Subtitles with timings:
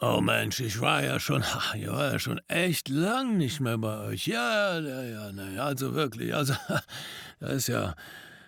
[0.00, 1.42] Oh Mensch, ich war ja schon,
[1.74, 4.26] ich war ja schon echt lang nicht mehr bei euch.
[4.26, 6.54] Ja, ja, ja, ne, also wirklich, also
[7.40, 7.94] das ist ja,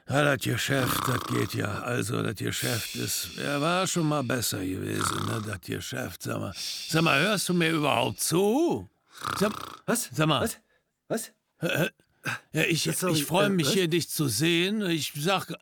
[0.08, 4.58] ja, das Geschäft, das geht ja, also das Geschäft ist, er war schon mal besser
[4.64, 6.52] gewesen, ne, das Geschäft, sag mal.
[6.54, 8.88] Sag mal, hörst du mir überhaupt zu?
[9.38, 9.52] Sag,
[9.86, 10.08] Was?
[10.12, 10.42] Sag mal.
[10.42, 10.56] Was?
[11.08, 11.32] Was?
[12.52, 13.72] ja, ich, soll- ich freue äh, mich was?
[13.74, 14.82] hier, dich zu sehen.
[14.88, 15.52] Ich sag,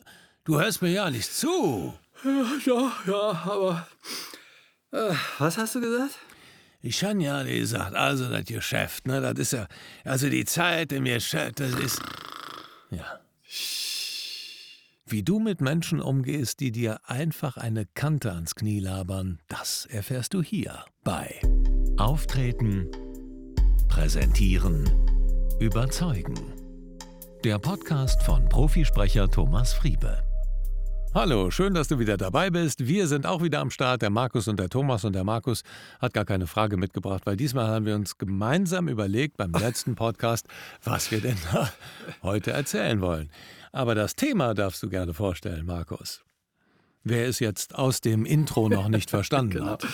[0.44, 1.94] du hörst mir ja nicht zu.
[2.66, 3.86] Ja, ja, aber.
[4.92, 6.18] Äh, was hast du gesagt?
[6.80, 9.66] Ich han ja gesagt, also das Geschäft, ne, das ist ja,
[10.04, 12.00] also die Zeit im Geschäft, das ist,
[12.90, 13.20] ja.
[15.06, 20.34] Wie du mit Menschen umgehst, die dir einfach eine Kante ans Knie labern, das erfährst
[20.34, 21.40] du hier bei
[21.96, 22.88] Auftreten,
[23.88, 24.84] Präsentieren,
[25.58, 26.36] Überzeugen.
[27.42, 30.27] Der Podcast von Profisprecher Thomas Friebe.
[31.14, 32.86] Hallo, schön, dass du wieder dabei bist.
[32.86, 35.04] Wir sind auch wieder am Start, der Markus und der Thomas.
[35.04, 35.62] Und der Markus
[36.00, 40.46] hat gar keine Frage mitgebracht, weil diesmal haben wir uns gemeinsam überlegt beim letzten Podcast,
[40.84, 41.36] was wir denn
[42.22, 43.30] heute erzählen wollen.
[43.72, 46.22] Aber das Thema darfst du gerne vorstellen, Markus.
[47.04, 49.66] Wer es jetzt aus dem Intro noch nicht verstanden Genau.
[49.72, 49.86] hat.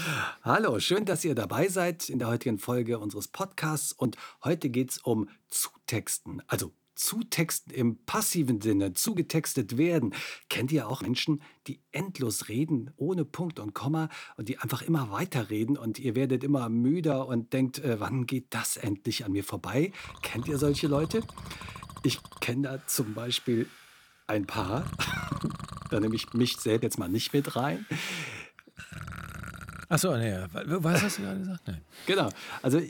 [0.43, 3.93] Hallo, schön, dass ihr dabei seid in der heutigen Folge unseres Podcasts.
[3.93, 6.43] Und heute geht es um Zutexten.
[6.49, 10.15] Also Zutexten im passiven Sinne, zugetextet werden.
[10.49, 15.11] Kennt ihr auch Menschen, die endlos reden, ohne Punkt und Komma und die einfach immer
[15.11, 19.45] weiterreden und ihr werdet immer müder und denkt, äh, wann geht das endlich an mir
[19.45, 19.93] vorbei?
[20.23, 21.23] Kennt ihr solche Leute?
[22.03, 23.69] Ich kenne da zum Beispiel
[24.27, 24.91] ein paar.
[25.91, 27.87] da nehme ich mich selbst jetzt mal nicht mit rein.
[29.89, 31.63] Achso, nee, was hast du gerade gesagt?
[31.67, 31.81] Nein.
[32.07, 32.29] Genau.
[32.63, 32.81] Also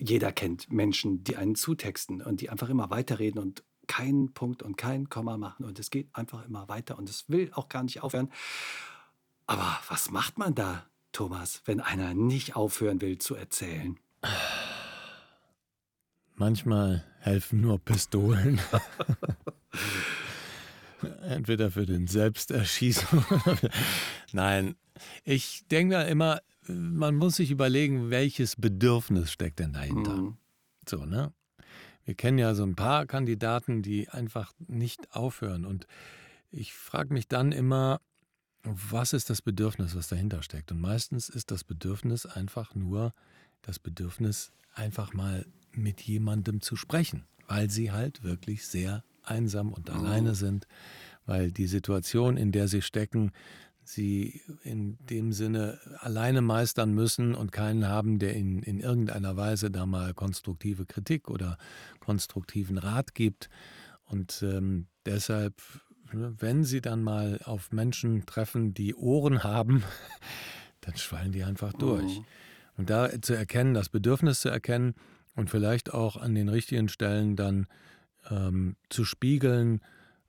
[0.00, 4.76] jeder kennt Menschen, die einen zutexten und die einfach immer weiterreden und keinen Punkt und
[4.76, 5.64] kein Komma machen.
[5.64, 8.32] Und es geht einfach immer weiter und es will auch gar nicht aufhören.
[9.46, 13.98] Aber was macht man da, Thomas, wenn einer nicht aufhören will zu erzählen?
[16.34, 18.60] Manchmal helfen nur Pistolen.
[21.22, 23.24] Entweder für den Selbsterschießung.
[24.32, 24.76] Nein,
[25.24, 30.16] ich denke da immer, man muss sich überlegen, welches Bedürfnis steckt denn dahinter.
[30.16, 30.36] Mhm.
[30.88, 31.32] So, ne?
[32.04, 35.64] Wir kennen ja so ein paar Kandidaten, die einfach nicht aufhören.
[35.64, 35.86] Und
[36.50, 38.00] ich frage mich dann immer,
[38.62, 40.72] was ist das Bedürfnis, was dahinter steckt?
[40.72, 43.14] Und meistens ist das Bedürfnis einfach nur
[43.62, 49.90] das Bedürfnis, einfach mal mit jemandem zu sprechen, weil sie halt wirklich sehr einsam und
[49.90, 50.66] alleine sind,
[51.26, 53.32] weil die Situation, in der sie stecken,
[53.92, 59.70] sie in dem Sinne alleine meistern müssen und keinen haben, der ihnen in irgendeiner Weise
[59.70, 61.58] da mal konstruktive Kritik oder
[61.98, 63.48] konstruktiven Rat gibt.
[64.04, 65.54] Und ähm, deshalb,
[66.12, 69.82] ne, wenn sie dann mal auf Menschen treffen, die Ohren haben,
[70.80, 72.22] dann schwallen die einfach durch.
[72.76, 74.94] Und da zu erkennen, das Bedürfnis zu erkennen
[75.34, 77.66] und vielleicht auch an den richtigen Stellen dann
[78.30, 79.80] ähm, zu spiegeln,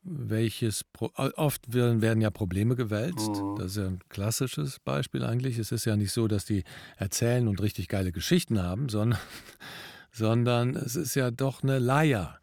[0.03, 3.29] welches Pro oft werden, werden ja Probleme gewälzt.
[3.29, 3.55] Mhm.
[3.57, 5.57] Das ist ja ein klassisches Beispiel eigentlich.
[5.59, 6.63] Es ist ja nicht so, dass die
[6.97, 9.19] erzählen und richtig geile Geschichten haben, sondern,
[10.11, 12.39] sondern es ist ja doch eine Leier.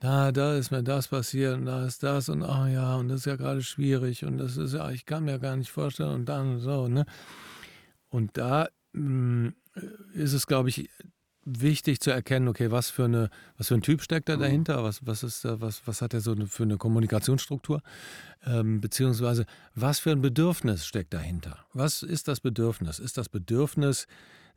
[0.00, 3.20] Da, da ist mir das passiert und da ist das und ach ja, und das
[3.20, 6.26] ist ja gerade schwierig und das ist ja, ich kann mir gar nicht vorstellen und
[6.26, 7.04] dann und so, ne?
[8.08, 9.52] Und da mh,
[10.14, 10.88] ist es, glaube ich,
[11.48, 15.06] wichtig zu erkennen, okay, was für eine, was für ein Typ steckt da dahinter, was,
[15.06, 17.82] was ist was, was hat er so für eine Kommunikationsstruktur,
[18.46, 21.58] ähm, beziehungsweise was für ein Bedürfnis steckt dahinter?
[21.72, 22.98] Was ist das Bedürfnis?
[22.98, 24.06] Ist das Bedürfnis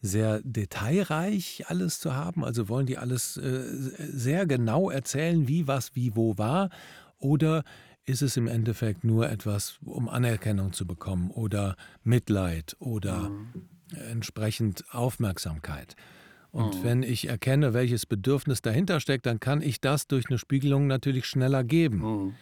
[0.01, 2.43] sehr detailreich alles zu haben?
[2.43, 3.63] Also wollen die alles äh,
[3.97, 6.69] sehr genau erzählen, wie was wie wo war?
[7.19, 7.63] Oder
[8.05, 13.31] ist es im Endeffekt nur etwas, um Anerkennung zu bekommen oder Mitleid oder
[14.09, 15.95] entsprechend Aufmerksamkeit?
[16.51, 20.85] Und wenn ich erkenne, welches Bedürfnis dahinter steckt, dann kann ich das durch eine Spiegelung
[20.85, 21.97] natürlich schneller geben.
[21.99, 22.35] Mhm.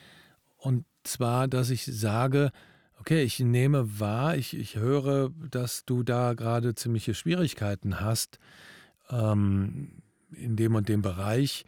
[0.58, 2.52] Und zwar, dass ich sage,
[3.00, 8.40] okay, ich nehme wahr, ich, ich höre, dass du da gerade ziemliche Schwierigkeiten hast
[9.11, 10.02] ähm,
[10.32, 11.66] in dem und dem Bereich.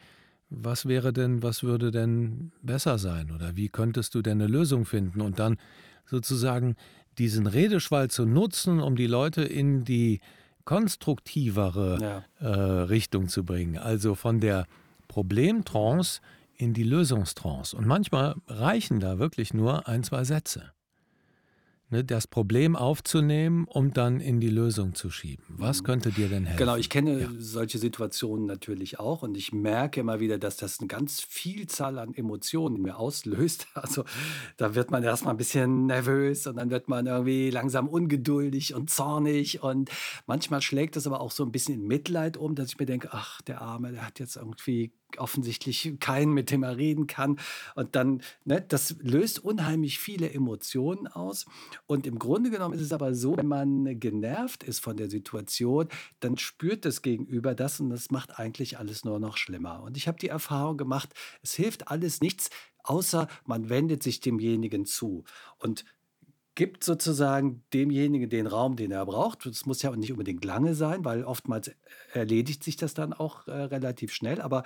[0.50, 3.30] Was wäre denn, was würde denn besser sein?
[3.30, 5.20] Oder wie könntest du denn eine Lösung finden?
[5.20, 5.56] Und dann
[6.04, 6.74] sozusagen
[7.18, 10.20] diesen Redeschwall zu nutzen, um die Leute in die
[10.64, 12.46] konstruktivere Ja.
[12.48, 13.78] äh, Richtung zu bringen.
[13.78, 14.66] Also von der
[15.08, 16.20] Problemtrance
[16.56, 17.76] in die Lösungstrance.
[17.76, 20.72] Und manchmal reichen da wirklich nur ein, zwei Sätze.
[21.92, 25.44] Ne, das Problem aufzunehmen, um dann in die Lösung zu schieben.
[25.48, 26.58] Was könnte dir denn helfen?
[26.58, 27.28] Genau, ich kenne Ja.
[27.38, 32.14] solche Situationen natürlich auch und ich merke immer wieder, dass das eine ganz Vielzahl an
[32.14, 33.66] Emotionen in mir auslöst.
[33.82, 34.04] Also
[34.56, 38.90] da wird man erstmal ein bisschen nervös und dann wird man irgendwie langsam ungeduldig und
[38.90, 39.90] zornig und
[40.26, 43.08] manchmal schlägt es aber auch so ein bisschen in Mitleid um, dass ich mir denke,
[43.12, 47.38] ach, der Arme, der hat jetzt irgendwie offensichtlich keinen, mit dem er reden kann.
[47.74, 51.46] Und dann, ne, das löst unheimlich viele Emotionen aus.
[51.86, 55.88] Und im Grunde genommen ist es aber so, wenn man genervt ist von der Situation,
[56.20, 59.82] dann spürt das Gegenüber das und das macht eigentlich alles nur noch schlimmer.
[59.82, 61.10] Und ich habe die Erfahrung gemacht,
[61.42, 62.50] es hilft alles nichts,
[62.84, 65.24] außer man wendet sich demjenigen zu.
[65.58, 65.84] Und
[66.54, 69.46] gibt sozusagen demjenigen den Raum, den er braucht.
[69.46, 71.70] Das muss ja auch nicht unbedingt lange sein, weil oftmals
[72.12, 74.40] erledigt sich das dann auch äh, relativ schnell.
[74.40, 74.62] Aber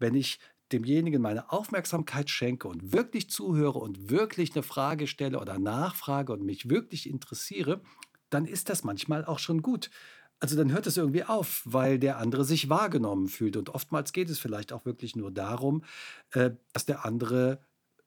[0.00, 0.40] wenn ich
[0.72, 6.42] demjenigen meine Aufmerksamkeit schenke und wirklich zuhöre und wirklich eine Frage stelle oder nachfrage und
[6.44, 7.82] mich wirklich interessiere,
[8.30, 9.90] dann ist das manchmal auch schon gut.
[10.38, 13.56] Also dann hört es irgendwie auf, weil der andere sich wahrgenommen fühlt.
[13.56, 15.84] Und oftmals geht es vielleicht auch wirklich nur darum,
[16.32, 17.60] äh, dass der andere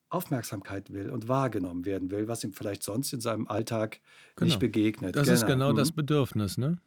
[0.09, 3.99] Aufmerksamkeit will und wahrgenommen werden will, was ihm vielleicht sonst in seinem Alltag
[4.35, 4.45] Genau.
[4.47, 5.15] nicht begegnet.
[5.15, 5.95] Das ist genau das Mhm.
[5.95, 6.77] Bedürfnis, ne?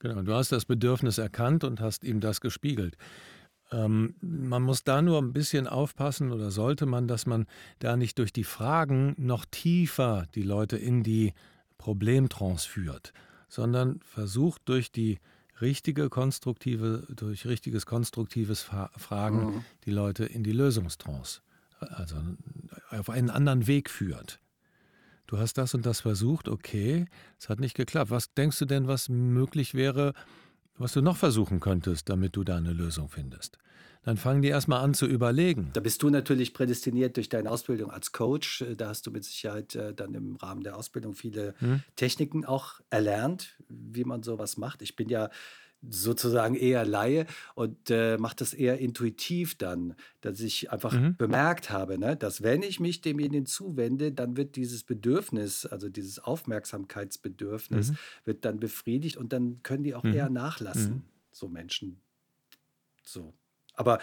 [0.00, 2.96] Genau, du hast das Bedürfnis erkannt und hast ihm das gespiegelt.
[3.72, 7.46] Ähm, man muss da nur ein bisschen aufpassen oder sollte man, dass man
[7.80, 11.32] da nicht durch die Fragen noch tiefer die Leute in die
[11.78, 13.12] Problemtrance führt,
[13.48, 15.18] sondern versucht durch die
[15.60, 19.64] richtige konstruktive, durch richtiges konstruktives Fragen Mhm.
[19.84, 21.40] die Leute in die Lösungstrance,
[21.80, 22.16] also
[22.90, 24.40] auf einen anderen Weg führt.
[25.26, 27.06] Du hast das und das versucht, okay,
[27.38, 28.10] es hat nicht geklappt.
[28.10, 30.12] Was denkst du denn, was möglich wäre,
[30.78, 33.58] was du noch versuchen könntest, damit du da eine Lösung findest?
[34.04, 35.70] Dann fangen die erstmal an zu überlegen.
[35.72, 38.62] Da bist du natürlich prädestiniert durch deine Ausbildung als Coach.
[38.62, 41.82] Äh, Da hast du mit Sicherheit äh, dann im Rahmen der Ausbildung viele Hm?
[41.96, 44.80] Techniken auch erlernt, wie man sowas macht.
[44.82, 45.30] Ich bin ja
[45.88, 51.16] sozusagen eher Laie und äh, mache das eher intuitiv dann, dass ich einfach Mhm.
[51.16, 56.18] bemerkt habe, ne, dass wenn ich mich demjenigen zuwende, dann wird dieses Bedürfnis, also dieses
[56.18, 57.96] Aufmerksamkeitsbedürfnis, Mhm.
[58.24, 60.14] wird dann befriedigt und dann können die auch Mhm.
[60.14, 61.02] eher nachlassen, Mhm.
[61.30, 62.00] so Menschen.
[63.04, 63.34] So.
[63.74, 63.98] Aber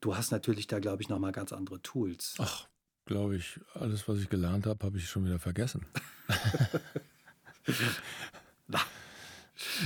[0.00, 2.34] du hast natürlich da, glaube ich, nochmal ganz andere Tools.
[2.38, 2.68] Ach,
[3.06, 5.86] glaube ich, alles, was ich gelernt habe, habe ich schon wieder vergessen.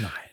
[0.01, 0.28] Nein,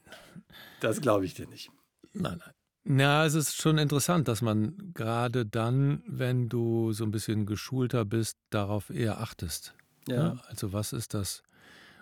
[0.86, 1.70] das glaube ich dir nicht.
[2.14, 2.54] nein, nein.
[2.88, 8.06] Ja, es ist schon interessant, dass man gerade dann, wenn du so ein bisschen geschulter
[8.06, 9.74] bist, darauf eher achtest.
[10.08, 10.34] Ja.
[10.34, 10.40] Ne?
[10.48, 11.42] Also was ist das?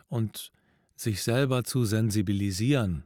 [0.09, 0.51] Und
[0.95, 3.06] sich selber zu sensibilisieren.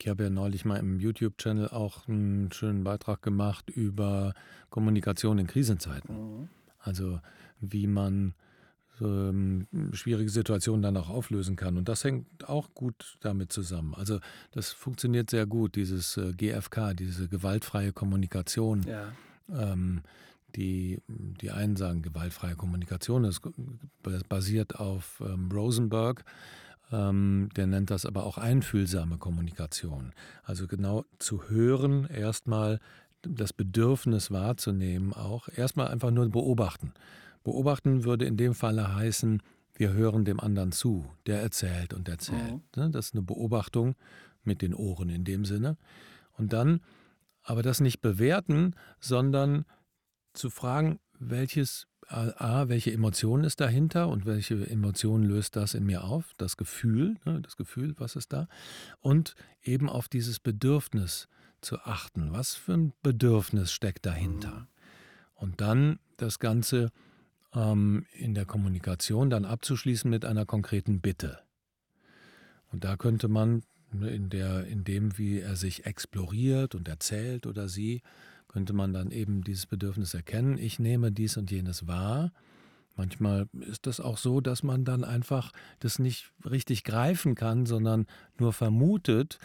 [0.00, 4.32] Ich habe ja neulich mal im YouTube-Channel auch einen schönen Beitrag gemacht über
[4.70, 6.16] Kommunikation in Krisenzeiten.
[6.16, 6.48] Mhm.
[6.78, 7.20] Also
[7.60, 8.34] wie man
[9.00, 11.76] ähm, schwierige Situationen dann auch auflösen kann.
[11.76, 13.94] Und das hängt auch gut damit zusammen.
[13.94, 14.20] Also
[14.52, 18.82] das funktioniert sehr gut, dieses äh, GFK, diese gewaltfreie Kommunikation.
[18.82, 19.12] Ja.
[19.52, 20.02] Ähm,
[20.56, 23.40] die, die einen sagen gewaltfreie Kommunikation, das
[24.28, 26.24] basiert auf ähm, Rosenberg,
[26.92, 30.12] ähm, der nennt das aber auch einfühlsame Kommunikation.
[30.44, 32.78] Also genau zu hören, erstmal
[33.22, 36.92] das Bedürfnis wahrzunehmen, auch erstmal einfach nur beobachten.
[37.44, 39.40] Beobachten würde in dem Falle heißen,
[39.76, 42.62] wir hören dem anderen zu, der erzählt und erzählt.
[42.76, 42.90] Ne?
[42.90, 43.94] Das ist eine Beobachtung
[44.42, 45.76] mit den Ohren in dem Sinne.
[46.32, 46.80] Und dann
[47.42, 49.64] aber das nicht bewerten, sondern
[50.32, 56.04] zu fragen, welches A, welche Emotion ist dahinter und welche Emotion löst das in mir
[56.04, 56.32] auf?
[56.36, 58.46] Das Gefühl, ne, das Gefühl, was ist da?
[59.00, 61.28] Und eben auf dieses Bedürfnis
[61.62, 62.32] zu achten.
[62.32, 64.68] Was für ein Bedürfnis steckt dahinter?
[65.34, 66.90] Und dann das Ganze
[67.54, 71.38] ähm, in der Kommunikation dann abzuschließen mit einer konkreten Bitte.
[72.72, 77.46] Und da könnte man ne, in, der, in dem, wie er sich exploriert und erzählt
[77.46, 78.02] oder sie,
[78.48, 82.32] könnte man dann eben dieses Bedürfnis erkennen, ich nehme dies und jenes wahr.
[82.96, 88.06] Manchmal ist das auch so, dass man dann einfach das nicht richtig greifen kann, sondern
[88.38, 89.40] nur vermutet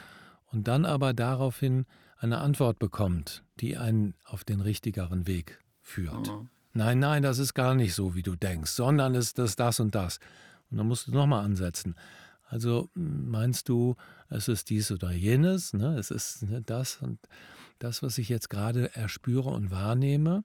[0.51, 1.86] und dann aber daraufhin
[2.18, 6.28] eine Antwort bekommt, die einen auf den richtigeren Weg führt.
[6.28, 6.50] Mhm.
[6.73, 9.95] Nein, nein, das ist gar nicht so, wie du denkst, sondern ist das das und
[9.95, 10.19] das.
[10.69, 11.95] Und dann musst du nochmal ansetzen.
[12.47, 13.95] Also meinst du,
[14.29, 15.97] es ist dies oder jenes, ne?
[15.97, 17.19] es ist ne, das und
[17.79, 20.43] das, was ich jetzt gerade erspüre und wahrnehme.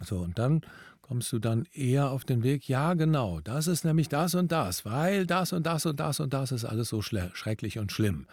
[0.00, 0.62] So, und dann
[1.02, 4.84] kommst du dann eher auf den Weg, ja genau, das ist nämlich das und das,
[4.84, 8.26] weil das und das und das und das ist alles so schrecklich und schlimm.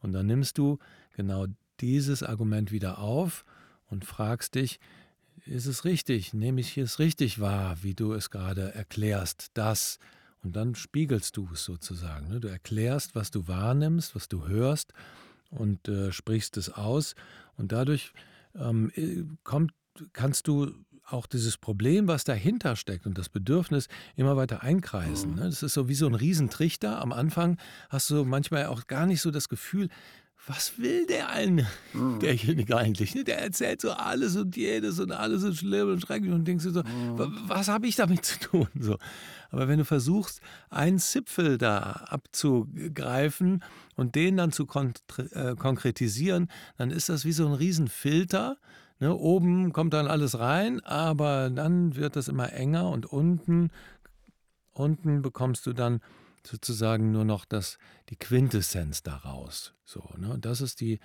[0.00, 0.78] Und dann nimmst du
[1.16, 1.46] genau
[1.80, 3.44] dieses Argument wieder auf
[3.86, 4.78] und fragst dich,
[5.46, 9.98] ist es richtig, nehme ich es richtig wahr, wie du es gerade erklärst, dass
[10.44, 12.28] Und dann spiegelst du es sozusagen.
[12.28, 12.40] Ne?
[12.40, 14.92] Du erklärst, was du wahrnimmst, was du hörst
[15.50, 17.14] und äh, sprichst es aus.
[17.56, 18.12] Und dadurch
[18.56, 19.72] ähm, äh, kommt,
[20.12, 20.72] kannst du
[21.04, 25.34] auch dieses Problem, was dahinter steckt und das Bedürfnis immer weiter einkreisen.
[25.34, 25.42] Ne?
[25.42, 27.00] Das ist so wie so ein Riesentrichter.
[27.00, 27.58] Am Anfang
[27.90, 29.88] hast du manchmal auch gar nicht so das Gefühl,
[30.46, 32.18] was will der einen, mhm.
[32.18, 33.14] derjenige eigentlich?
[33.14, 33.24] Ne?
[33.24, 36.70] Der erzählt so alles und jedes und alles ist schlimm und schrecklich und denkst du
[36.70, 37.32] so, mhm.
[37.46, 38.68] was habe ich damit zu tun?
[38.78, 38.98] So.
[39.50, 43.62] Aber wenn du versuchst, einen Zipfel da abzugreifen
[43.96, 44.66] und den dann zu
[45.32, 48.56] äh, konkretisieren, dann ist das wie so ein Riesenfilter.
[48.98, 49.14] Ne?
[49.14, 53.70] Oben kommt dann alles rein, aber dann wird das immer enger und unten,
[54.72, 56.00] unten bekommst du dann
[56.46, 59.74] sozusagen nur noch das, die Quintessenz daraus.
[59.84, 60.36] So, ne?
[60.40, 60.98] Das ist die,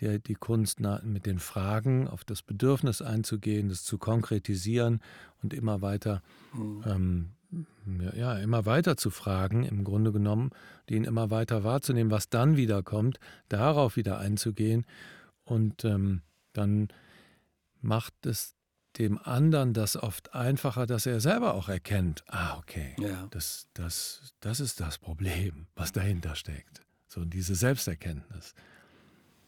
[0.00, 5.00] der, die Kunst, mit den Fragen auf das Bedürfnis einzugehen, das zu konkretisieren
[5.42, 6.84] und immer weiter, mhm.
[6.86, 7.30] ähm,
[8.14, 10.50] ja, immer weiter zu fragen, im Grunde genommen,
[10.90, 13.18] den immer weiter wahrzunehmen, was dann wiederkommt,
[13.48, 14.86] darauf wieder einzugehen
[15.44, 16.88] und ähm, dann
[17.80, 18.54] macht es
[18.98, 23.26] dem anderen das oft einfacher, dass er selber auch erkennt, ah, okay, ja.
[23.30, 26.82] das, das, das ist das Problem, was dahinter steckt.
[27.08, 28.54] So diese Selbsterkenntnis.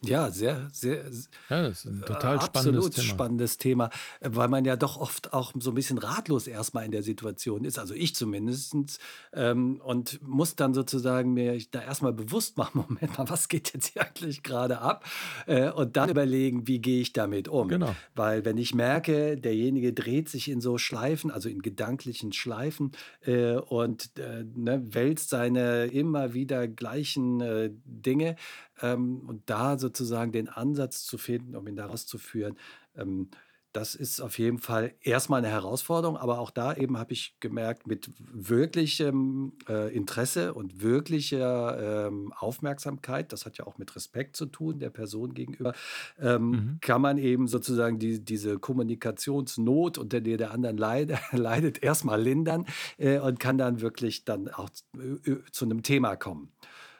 [0.03, 1.03] Ja, sehr, sehr.
[1.49, 3.07] Ja, das ist ein total äh, spannendes absolut Thema.
[3.07, 3.89] spannendes Thema,
[4.21, 7.77] weil man ja doch oft auch so ein bisschen ratlos erstmal in der Situation ist,
[7.77, 8.99] also ich zumindest,
[9.33, 13.93] ähm, und muss dann sozusagen mir da erstmal bewusst machen, Moment mal, was geht jetzt
[13.93, 15.05] hier eigentlich gerade ab?
[15.45, 17.67] Äh, und dann überlegen, wie gehe ich damit um?
[17.67, 17.95] Genau.
[18.15, 23.53] Weil wenn ich merke, derjenige dreht sich in so Schleifen, also in gedanklichen Schleifen äh,
[23.53, 28.35] und äh, ne, wälzt seine immer wieder gleichen äh, Dinge,
[28.81, 32.57] ähm, und da sozusagen den Ansatz zu finden, um ihn daraus zu führen,
[32.95, 33.29] ähm,
[33.73, 37.87] das ist auf jeden Fall erstmal eine Herausforderung, aber auch da eben habe ich gemerkt,
[37.87, 44.45] mit wirklichem äh, Interesse und wirklicher ähm, Aufmerksamkeit, das hat ja auch mit Respekt zu
[44.45, 45.73] tun, der Person gegenüber,
[46.19, 46.77] ähm, mhm.
[46.81, 52.65] kann man eben sozusagen die, diese Kommunikationsnot, unter der der anderen leid, leidet, erstmal lindern
[52.97, 56.51] äh, und kann dann wirklich dann auch äh, zu einem Thema kommen.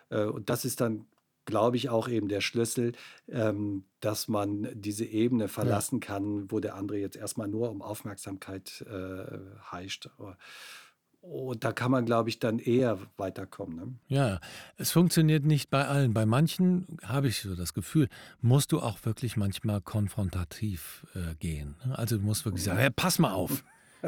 [0.10, 1.06] Äh, und das ist dann
[1.46, 2.94] glaube ich, auch eben der Schlüssel,
[3.28, 6.08] ähm, dass man diese Ebene verlassen ja.
[6.08, 10.10] kann, wo der andere jetzt erstmal nur um Aufmerksamkeit äh, heischt.
[11.22, 13.76] Und da kann man, glaube ich, dann eher weiterkommen.
[13.76, 13.94] Ne?
[14.08, 14.40] Ja,
[14.78, 16.14] es funktioniert nicht bei allen.
[16.14, 18.08] Bei manchen habe ich so das Gefühl,
[18.42, 21.76] musst du auch wirklich manchmal konfrontativ äh, gehen.
[21.86, 21.98] Ne?
[21.98, 23.64] Also du musst wirklich sagen, hey, pass mal auf.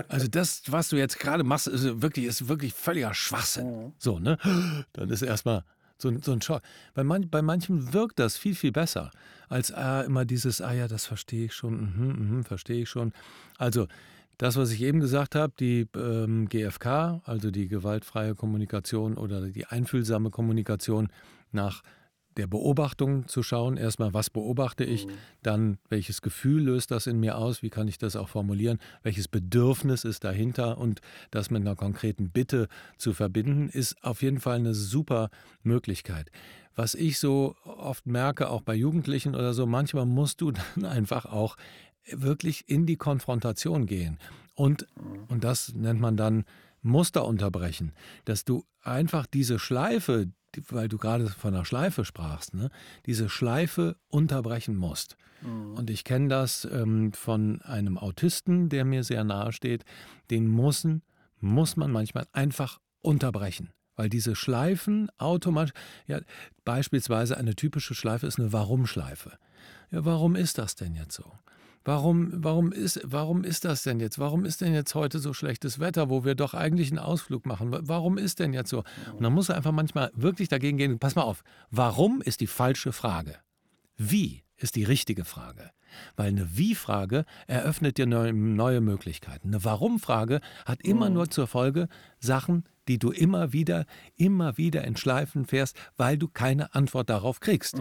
[0.08, 3.94] Also das, was du jetzt gerade machst, ist wirklich, ist wirklich völliger Schwachsinn.
[4.00, 4.40] So, ne?
[4.94, 5.63] Dann ist erstmal,
[6.03, 6.62] so, so ein Schock.
[6.93, 9.10] Bei, man, bei manchen wirkt das viel, viel besser,
[9.50, 13.13] als ah, immer dieses, ah ja, das verstehe ich schon, mhm, mhm, verstehe ich schon.
[13.57, 13.88] Also,
[14.38, 19.65] das, was ich eben gesagt habe, die ähm, GFK, also die gewaltfreie Kommunikation oder die
[19.65, 21.10] einfühlsame Kommunikation
[21.51, 21.83] nach
[22.38, 23.78] der Beobachtung zu schauen.
[23.78, 25.08] Erstmal, was beobachte ich?
[25.08, 25.12] Mhm.
[25.42, 27.63] Dann, welches Gefühl löst das in mir aus?
[27.63, 28.80] Wie kann ich das auch formulieren?
[29.04, 30.78] Welches Bedürfnis ist dahinter?
[30.78, 35.30] Und das mit einer konkreten Bitte zu verbinden, ist auf jeden Fall eine super
[35.63, 36.30] Möglichkeit.
[36.75, 41.25] Was ich so oft merke, auch bei Jugendlichen oder so, manchmal musst du dann einfach
[41.25, 41.56] auch
[42.10, 44.18] wirklich in die Konfrontation gehen.
[44.56, 45.24] Und, mhm.
[45.30, 46.46] und das nennt man dann
[46.84, 47.94] Muster unterbrechen,
[48.25, 50.28] dass du einfach diese Schleife,
[50.70, 52.70] weil du gerade von einer Schleife sprachst, ne,
[53.06, 55.18] diese Schleife unterbrechen musst.
[55.42, 55.74] Mhm.
[55.74, 59.84] Und ich kenne das ähm, von einem Autisten, der mir sehr nahe steht.
[60.30, 61.02] Den mussen,
[61.40, 63.72] muss man manchmal einfach unterbrechen.
[63.96, 65.74] Weil diese Schleifen automatisch,
[66.08, 66.20] ja,
[66.66, 69.38] beispielsweise eine typische Schleife ist eine Warum-Schleife.
[69.92, 71.32] Ja, warum ist das denn jetzt so?
[71.86, 74.18] Warum, warum, ist, warum ist das denn jetzt?
[74.18, 77.75] Warum ist denn jetzt heute so schlechtes Wetter, wo wir doch eigentlich einen Ausflug machen?
[77.82, 78.84] Warum ist denn jetzt so?
[79.13, 81.00] Und dann muss er einfach manchmal wirklich dagegen gehen.
[81.00, 83.36] Pass mal auf, warum ist die falsche Frage?
[83.98, 85.72] Wie ist die richtige Frage?
[86.16, 89.50] Weil eine Wie-Frage eröffnet dir neue, neue Möglichkeiten.
[89.50, 91.16] Eine Warum-Frage hat immer mhm.
[91.16, 91.88] nur zur Folge
[92.20, 93.86] Sachen, die du immer wieder,
[94.16, 97.78] immer wieder in Schleifen fährst, weil du keine Antwort darauf kriegst.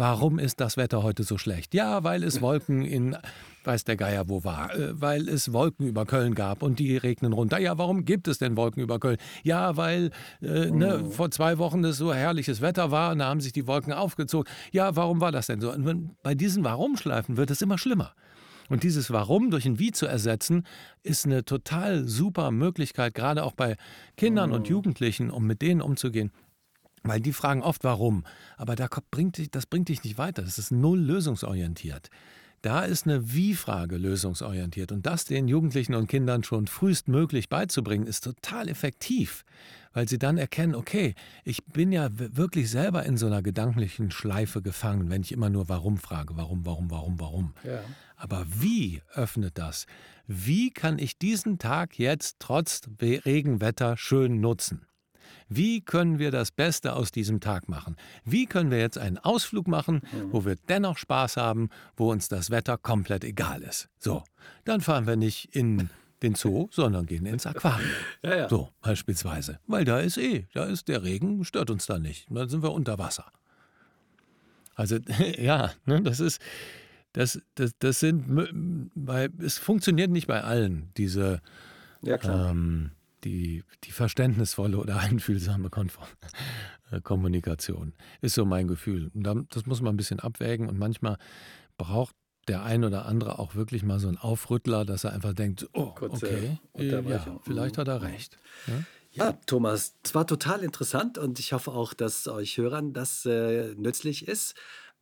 [0.00, 1.74] Warum ist das Wetter heute so schlecht?
[1.74, 3.18] Ja, weil es Wolken in,
[3.64, 7.34] weiß der Geier wo war, äh, weil es Wolken über Köln gab und die regnen
[7.34, 7.58] runter.
[7.58, 9.18] Ja, warum gibt es denn Wolken über Köln?
[9.42, 11.10] Ja, weil äh, ne, oh.
[11.10, 14.50] vor zwei Wochen es so herrliches Wetter war und da haben sich die Wolken aufgezogen.
[14.72, 15.70] Ja, warum war das denn so?
[15.70, 18.14] Und bei diesen Warum-Schleifen wird es immer schlimmer.
[18.70, 20.64] Und dieses Warum durch ein Wie zu ersetzen,
[21.02, 23.76] ist eine total super Möglichkeit, gerade auch bei
[24.16, 24.70] Kindern und oh.
[24.70, 26.32] Jugendlichen, um mit denen umzugehen.
[27.02, 28.24] Weil die fragen oft, warum.
[28.56, 30.42] Aber da bringt dich, das bringt dich nicht weiter.
[30.42, 32.10] Das ist null lösungsorientiert.
[32.62, 34.92] Da ist eine Wie-Frage lösungsorientiert.
[34.92, 39.44] Und das den Jugendlichen und Kindern schon frühestmöglich beizubringen, ist total effektiv.
[39.92, 41.14] weil sie dann erkennen, okay,
[41.44, 45.68] ich bin ja wirklich selber in so einer gedanklichen Schleife gefangen, wenn ich immer nur
[45.68, 47.54] warum frage, warum, warum, warum, warum.
[47.64, 47.80] Ja.
[48.16, 49.86] Aber wie öffnet das?
[50.26, 54.82] Wie kann ich diesen Tag jetzt trotz Regenwetter schön nutzen?
[55.52, 57.96] Wie können wir das Beste aus diesem Tag machen?
[58.24, 62.50] Wie können wir jetzt einen Ausflug machen, wo wir dennoch Spaß haben, wo uns das
[62.50, 63.88] Wetter komplett egal ist?
[63.98, 64.22] So,
[64.64, 65.90] dann fahren wir nicht in
[66.22, 67.90] den Zoo, sondern gehen ins Aquarium.
[68.22, 68.48] Ja, ja.
[68.48, 69.58] So, beispielsweise.
[69.66, 72.26] Weil da ist eh, da ist der Regen, stört uns da nicht.
[72.30, 73.32] Dann sind wir unter Wasser.
[74.76, 74.98] Also,
[75.36, 76.40] ja, ne, das ist,
[77.12, 81.40] das, das, das sind, weil es funktioniert nicht bei allen, diese,
[82.02, 82.92] ja, ähm,
[83.24, 86.08] die, die verständnisvolle oder einfühlsame Konform
[86.90, 87.92] äh, Kommunikation.
[88.20, 89.10] Ist so mein Gefühl.
[89.14, 91.16] Und das muss man ein bisschen abwägen und manchmal
[91.76, 92.14] braucht
[92.48, 95.94] der ein oder andere auch wirklich mal so einen Aufrüttler, dass er einfach denkt, oh,
[96.00, 98.06] okay, äh, ja, vielleicht hat er mhm.
[98.06, 98.38] recht.
[98.66, 98.84] Ja?
[99.12, 103.74] Ja, Thomas, es war total interessant und ich hoffe auch, dass euch Hörern das äh,
[103.74, 104.54] nützlich ist.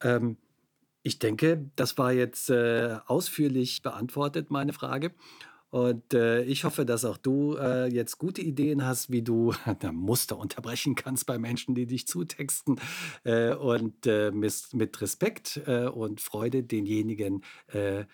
[0.02, 0.38] Ähm,
[1.02, 5.12] ich denke, das war jetzt äh, ausführlich beantwortet, meine Frage.
[5.70, 9.52] Und äh, ich hoffe, dass auch du äh, jetzt gute Ideen hast, wie du
[9.92, 12.80] Muster unterbrechen kannst bei Menschen, die dich zutexten.
[13.24, 18.04] Äh, und äh, mit, mit, Respekt äh, und Freude denjenigen äh,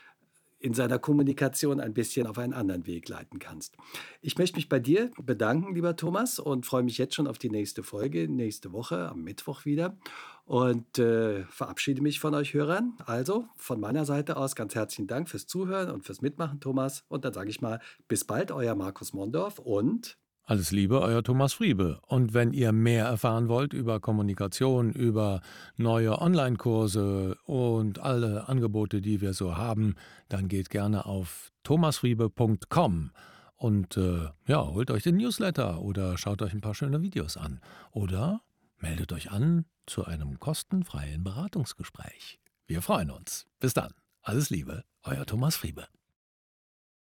[0.65, 3.77] in seiner Kommunikation ein bisschen auf einen anderen Weg leiten kannst.
[4.23, 7.51] Ich möchte mich bei dir bedanken, lieber Thomas, und freue mich jetzt schon auf die
[7.51, 9.99] nächste Folge, nächste Woche, am Mittwoch wieder.
[10.47, 12.95] Und äh, verabschiede mich von euch Hörern.
[13.05, 17.05] Also von meiner Seite aus ganz herzlichen Dank fürs Zuhören und fürs Mitmachen, Thomas.
[17.09, 21.55] Und dann sage ich mal, bis bald, euer Markus Mondorf und alles Liebe, euer Thomas
[21.55, 22.01] Friebe.
[22.07, 25.41] Und wenn ihr mehr erfahren wollt über Kommunikation, über
[25.77, 29.95] neue Online-Kurse und alle Angebote, die wir so haben,
[30.29, 33.11] dann geht gerne auf thomasfriebe.com
[33.57, 37.61] und äh, ja, holt euch den Newsletter oder schaut euch ein paar schöne Videos an.
[37.93, 38.43] Oder
[38.79, 42.39] meldet euch an zu einem kostenfreien Beratungsgespräch.
[42.67, 43.47] Wir freuen uns.
[43.61, 43.93] Bis dann.
[44.21, 45.87] Alles Liebe, euer Thomas Friebe.